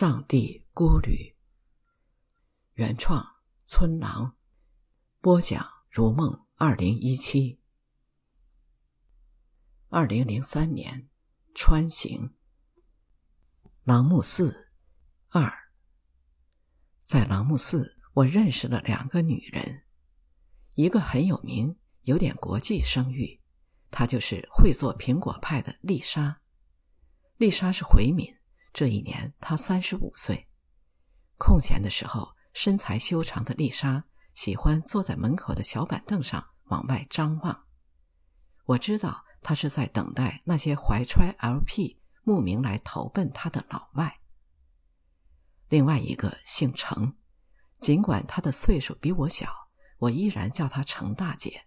[0.00, 1.36] 藏地孤旅，
[2.72, 3.22] 原创
[3.66, 4.34] 村郎，
[5.20, 6.46] 播讲如梦。
[6.54, 7.60] 二零一七，
[9.90, 11.10] 二零零三年，
[11.54, 12.34] 川行，
[13.84, 14.70] 朗木寺
[15.28, 15.52] 二。
[17.00, 19.82] 在朗木寺，我认识了两个女人，
[20.76, 23.38] 一个很有名，有点国际声誉，
[23.90, 26.40] 她就是会做苹果派的丽莎。
[27.36, 28.39] 丽莎是回民。
[28.72, 30.48] 这一年，她三十五岁。
[31.36, 34.04] 空闲的时候，身材修长的丽莎
[34.34, 37.66] 喜欢坐在门口的小板凳上往外张望。
[38.66, 44.20] 我知道她是在等待那些怀揣 LP 慕名来投奔她的老外。
[45.68, 47.16] 另外一个姓程，
[47.80, 49.52] 尽管她的岁数比我小，
[49.98, 51.66] 我依然叫她程大姐。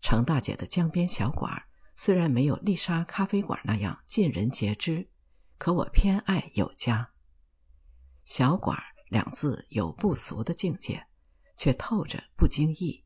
[0.00, 1.64] 程大姐的江边小馆
[1.96, 5.10] 虽然没有丽莎咖啡馆那样尽人皆知。
[5.58, 7.10] 可我偏爱有家。
[8.24, 11.06] 小馆两字有不俗的境界，
[11.56, 13.04] 却透着不经意。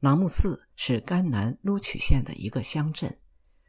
[0.00, 3.20] 朗木寺是甘南禄曲县的一个乡镇，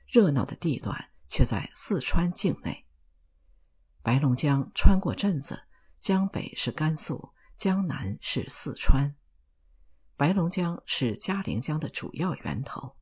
[0.07, 2.85] 热闹的地段却在四川境内。
[4.01, 5.63] 白龙江穿过镇子，
[5.99, 9.15] 江北是甘肃，江南是四川。
[10.17, 12.97] 白龙江是嘉陵江的主要源头，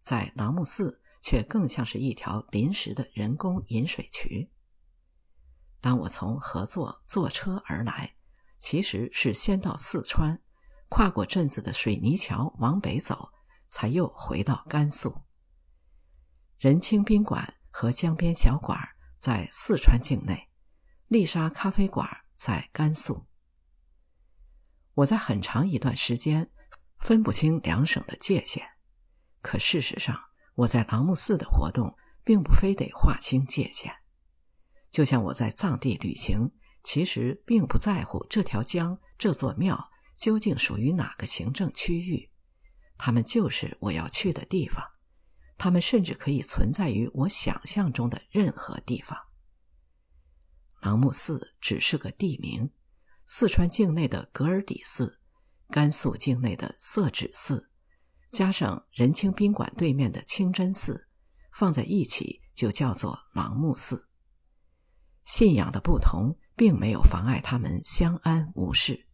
[0.00, 1.00] 在朗木寺。
[1.20, 4.50] 却更像是一条临时的人工引水渠。
[5.80, 8.14] 当我从合作坐车而来，
[8.58, 10.42] 其实是先到四川，
[10.88, 13.30] 跨过镇子的水泥桥往北走，
[13.66, 15.22] 才又回到甘肃。
[16.58, 18.78] 仁清宾馆和江边小馆
[19.18, 20.50] 在四川境内，
[21.08, 23.26] 丽莎咖啡馆在甘肃。
[24.94, 26.50] 我在很长一段时间
[26.98, 28.66] 分不清两省的界限，
[29.40, 30.29] 可事实上。
[30.60, 33.94] 我在朗木寺的活动，并不非得划清界限。
[34.90, 36.50] 就像我在藏地旅行，
[36.82, 42.30] 其实并不在乎这条江、这座庙究竟属于哪个行政区域，
[42.98, 44.84] 它们就是我要去的地方。
[45.56, 49.18] 它们甚至可以存在于我想象中的任何地方。
[50.80, 52.70] 朗木寺只是个地名，
[53.24, 55.20] 四川境内的格尔底寺，
[55.68, 57.69] 甘肃境内的色止寺。
[58.30, 61.08] 加上仁清宾馆对面的清真寺，
[61.52, 64.08] 放在一起就叫做朗木寺。
[65.24, 69.06] 信仰的不同，并没有妨碍他们相安无事。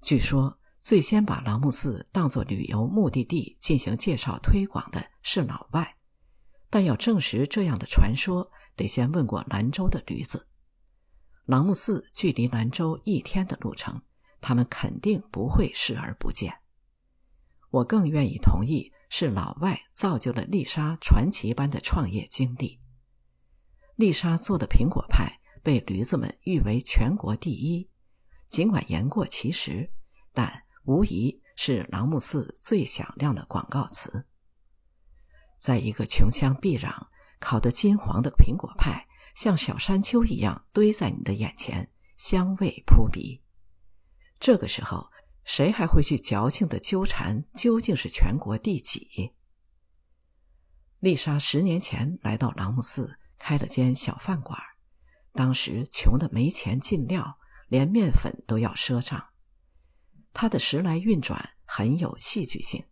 [0.00, 5.96] 据说，最先把朗木寺当作旅游目的地进行介绍推广的是老外，
[6.68, 10.48] 但要证实这样的传说，得先问过兰州的驴子。
[11.44, 14.02] 朗木寺距离兰州一天的路程，
[14.40, 16.63] 他们肯定不会视而不见。
[17.74, 22.78] 我更愿意同意，是老外造就了丽莎传奇般的创业经历。
[23.96, 27.90] 丽莎做的苹果派被驴子们誉为全国第一，
[28.48, 29.90] 尽管言过其实，
[30.32, 34.24] 但无疑是朗木寺最响亮的广告词。
[35.58, 37.08] 在一个穷乡僻壤，
[37.40, 39.04] 烤得金黄的苹果派
[39.34, 43.42] 像小山丘一样堆在你的眼前，香味扑鼻。
[44.38, 45.10] 这个时候。
[45.44, 49.32] 谁还会去矫情的纠缠究竟是全国第几？
[51.00, 54.58] 丽莎十年前来到朗木寺，开了间小饭馆，
[55.32, 57.38] 当时穷的没钱进料，
[57.68, 59.28] 连面粉都要赊账。
[60.32, 62.86] 她的时来运转很有戏剧性。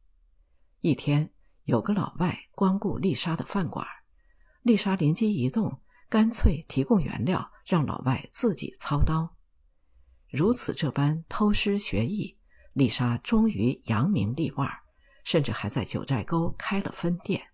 [0.81, 1.33] 一天，
[1.65, 3.87] 有个老外光顾丽莎的饭馆，
[4.61, 5.81] 丽莎灵机一动，
[6.11, 9.37] 干脆提供原料，让老外自己操刀。
[10.29, 12.39] 如此这般偷师学艺。
[12.73, 14.69] 丽莎终于扬名立万，
[15.25, 17.49] 甚至还在九寨沟开了分店。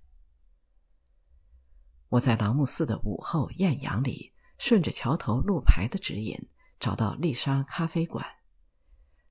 [2.10, 6.48] 我在朗木寺的午后艳阳里，顺着桥头路牌的指引，
[6.80, 8.24] 找到丽莎咖啡馆。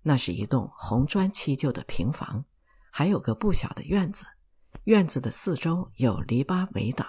[0.03, 2.45] 那是一栋红砖砌就的平房，
[2.91, 4.25] 还有个不小的院子，
[4.83, 7.07] 院子的四周有篱笆围挡。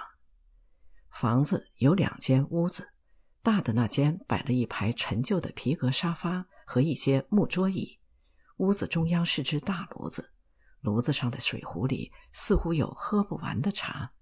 [1.10, 2.92] 房子有两间屋子，
[3.42, 7.97] 大的那间摆了一排陈旧的皮革沙发和一些木桌椅。
[8.58, 10.31] 屋子中央是只大炉子，
[10.81, 14.12] 炉子上的水壶里似乎有喝不完的茶。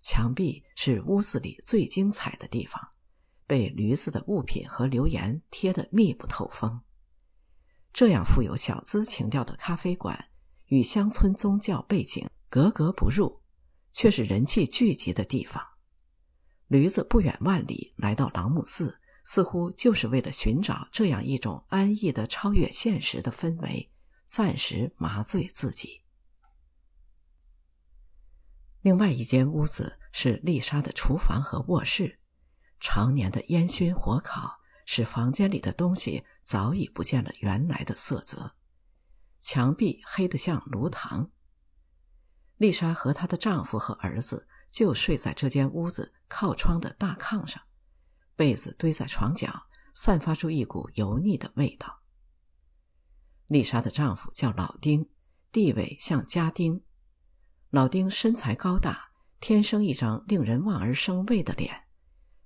[0.00, 2.88] 墙壁是屋子里最精彩的地方，
[3.46, 6.80] 被驴子的物品和留言贴得密不透风。
[7.92, 10.28] 这样富有小资情调的咖啡馆，
[10.66, 13.42] 与乡村宗教背景格格不入，
[13.92, 15.62] 却是人气聚集的地方。
[16.68, 18.98] 驴子不远万里来到朗木寺。
[19.28, 23.90] 似乎就是为了寻找这样一种安逸的超越现实的氛围，
[24.24, 26.02] 暂时麻醉自己。
[28.82, 32.20] 另外一间屋子是丽莎的厨房和卧室，
[32.78, 38.54] 常年的烟熏火烤使房间里的东西早已不见了原来的色泽，
[39.40, 41.30] 墙壁黑得像炉膛。
[42.58, 47.60] 丽莎和她的丈夫和儿子就睡在这间屋子靠窗的大炕上，
[48.36, 52.02] 被子堆在床角，散发出一股油腻的味道。
[53.48, 55.08] 丽莎的丈夫叫老丁，
[55.50, 56.84] 地位像家丁。
[57.70, 59.10] 老丁身材高大，
[59.40, 61.84] 天生一张令人望而生畏的脸，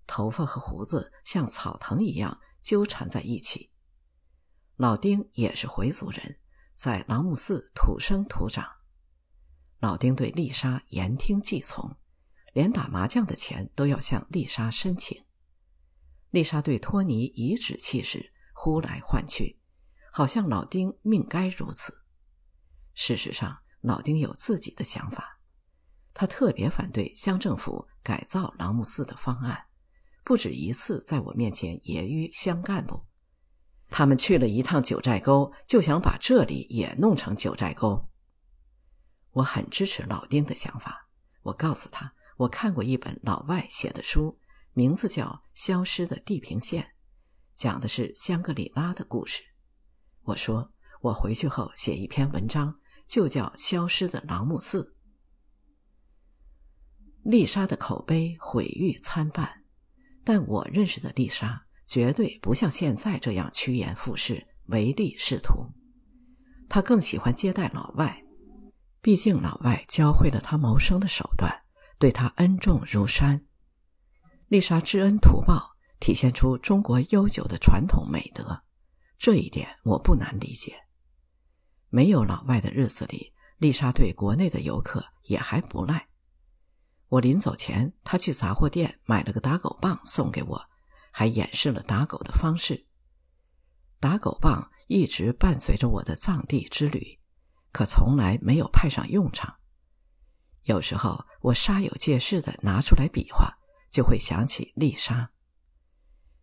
[0.07, 3.71] 头发和胡子像草藤一样纠缠在一起。
[4.77, 6.39] 老丁也是回族人，
[6.75, 8.65] 在朗姆寺土生土长。
[9.79, 11.97] 老丁对丽莎言听计从，
[12.53, 15.25] 连打麻将的钱都要向丽莎申请。
[16.31, 19.59] 丽莎对托尼颐指气使，呼来唤去。
[20.13, 22.05] 好像老丁命该如此。
[22.95, 25.39] 事实上，老丁有自己的想法。
[26.13, 29.67] 他特别反对乡政府改造朗姆寺的方案，
[30.25, 33.05] 不止一次在我面前揶揄乡干部。
[33.89, 38.09] 他们去了一趟九寨沟，就想把这里也弄成九寨沟。
[39.31, 41.09] 我很支持老丁的想法。
[41.43, 44.39] 我告诉他，我看过一本老外写的书，
[44.73, 46.83] 名字叫《消失的地平线》，
[47.55, 49.43] 讲的是香格里拉的故事。
[50.23, 52.75] 我说，我回去后写一篇文章，
[53.07, 54.83] 就叫《消失的朗姆寺》。
[57.23, 59.65] 丽莎的口碑毁誉参半，
[60.25, 65.67] 但我认识的丽莎绝对不像现在这样趋炎附势、唯利是图。
[66.69, 68.23] 她更喜欢接待老外，
[69.03, 71.53] 毕竟老外教会了她谋生的手段，
[71.99, 73.45] 对她恩重如山。
[74.51, 78.65] 丽莎知恩图报，体现出中国悠久的传统美德。
[79.17, 80.75] 这一点我不难理解。
[81.89, 86.09] 没有老外的日子里，丽莎对国内的游客也还不赖。
[87.11, 90.61] 我临走前，她去杂货店买了个打狗棒送给我，
[91.13, 92.89] 还演示了打狗的方式。
[94.01, 97.21] 打狗棒一直伴随着我的藏地之旅，
[97.71, 99.59] 可从来没有派上用场。
[100.65, 103.57] 有时候我煞有介事的拿出来比划，
[103.91, 105.31] 就会想起丽莎。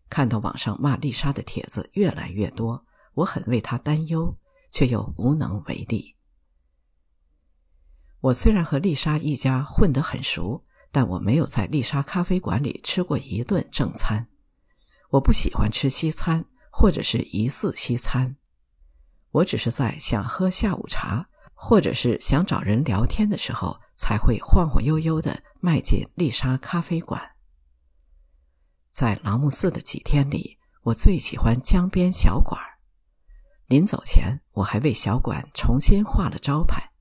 [0.10, 4.38] 看到网上骂丽莎的帖子越来越多，我很为她担忧，
[4.72, 6.16] 却又无能为力。
[8.22, 14.28] 我虽然和丽莎一家混得很熟，但我没有在丽莎咖啡馆里吃过一顿正餐。
[15.12, 18.36] 我不喜欢吃西餐或者是疑似西餐，
[19.32, 27.37] 我只是在想喝下午茶或者是想找人聊天的时候，才会晃晃悠悠的迈进丽莎咖啡馆。
[28.98, 32.60] 在朗木寺的几天里，我最喜欢江边小馆
[33.68, 36.94] 临走前，我还为小馆重新画了招牌。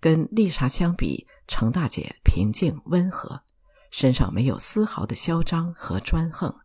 [0.00, 3.44] 跟丽莎相比，程大姐平静温和，
[3.90, 6.60] 身上没有丝毫的嚣张和专横，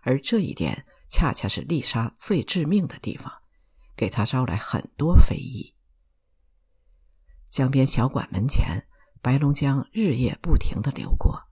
[0.00, 3.30] 而这一点恰恰是丽莎最致命的地方，
[3.94, 5.74] 给她招来很多非议。
[7.50, 8.86] 江边小馆门前，
[9.20, 11.45] 白龙江日夜不停的流过。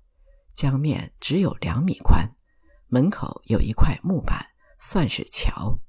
[0.55, 2.31] 江面只有两米宽，
[2.87, 4.47] 门口有一块木板，
[4.79, 5.81] 算是桥。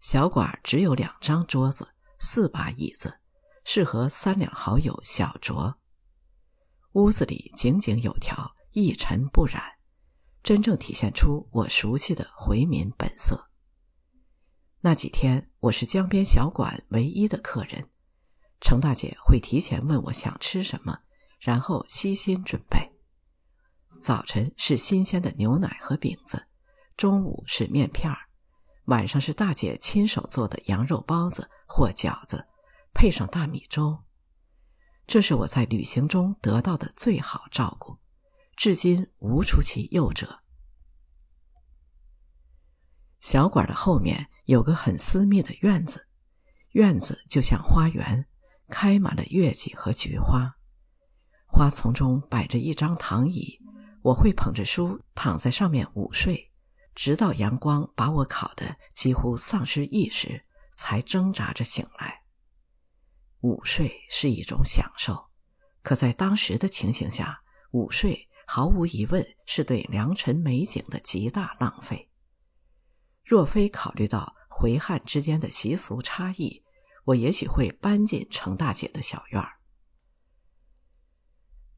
[0.00, 3.20] 小馆只有两张桌子，四把椅子，
[3.64, 5.74] 适合三两好友小酌。
[6.92, 9.62] 屋子里井井有条，一尘不染，
[10.42, 13.50] 真正体现出我熟悉的回民本色。
[14.80, 17.90] 那几天，我是江边小馆唯一的客人。
[18.58, 21.00] 程大姐会提前问我想吃什么，
[21.38, 22.85] 然后悉心准备。
[24.00, 26.46] 早晨是新鲜的牛奶和饼子，
[26.96, 28.18] 中午是面片儿，
[28.84, 32.46] 晚上是大姐亲手做的羊肉包子或饺子，
[32.94, 34.04] 配上大米粥。
[35.06, 37.98] 这是我在旅行中得到的最好照顾，
[38.56, 40.40] 至今无出其右者。
[43.20, 46.06] 小馆的后面有个很私密的院子，
[46.72, 48.26] 院子就像花园，
[48.68, 50.56] 开满了月季和菊花，
[51.46, 53.60] 花丛中摆着一张躺椅。
[54.06, 56.52] 我会捧着书躺在上面午睡，
[56.94, 62.22] 直到阳光把我烤得几乎丧失意识，才挣扎着醒来。
[63.40, 65.26] 午睡是一种享受，
[65.82, 72.08] 可在当时的情形下，午睡毫无疑问是对良辰美景的极大浪费。
[73.24, 76.62] 若非考虑到回汉之间的习俗差异，
[77.06, 79.55] 我也许会搬进程大姐的小院儿。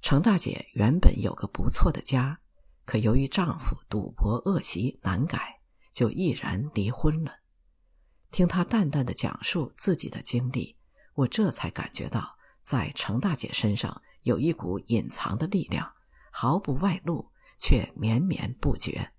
[0.00, 2.40] 程大姐原本有个不错的家，
[2.84, 5.60] 可由于丈夫赌博恶习难改，
[5.92, 7.40] 就毅然离婚了。
[8.30, 10.76] 听她淡淡的讲述自己的经历，
[11.14, 15.90] 我这才感觉到，在程大姐身上有一股隐藏的力量，
[16.30, 19.12] 毫不外露，却绵绵不绝。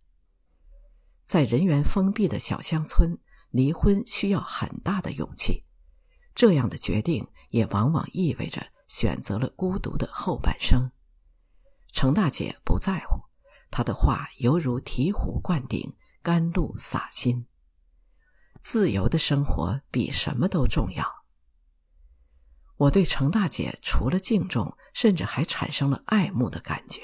[1.25, 3.19] 在人员封闭的小乡村，
[3.51, 5.65] 离婚需要很大的勇气。
[6.33, 10.91] 这样的决定也往往意味着选择了孤独的后半生。
[11.93, 13.21] 程大姐不在乎，
[13.71, 17.47] 她的话犹如醍醐灌顶，甘露洒心。
[18.59, 21.05] 自由的生活比什么都重要。
[22.75, 27.01] 我对程大姐除了敬重，甚至还产生了爱慕的感觉。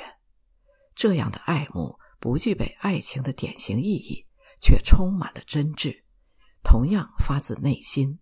[0.93, 4.25] 这样的爱慕不具备爱情的典型意义，
[4.59, 6.03] 却充满了真挚，
[6.63, 8.19] 同样发自内心。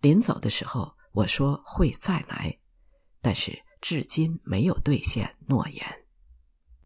[0.00, 2.58] 临走的时候，我说会再来，
[3.22, 6.03] 但是至今没有兑现诺言。